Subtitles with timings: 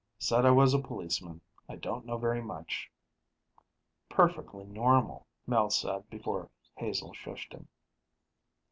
[0.17, 1.41] "Said I was a policeman.
[1.69, 2.89] I don't know very much"
[4.09, 7.67] "Perfectly normal!" Mel said before Hazel shooshed him.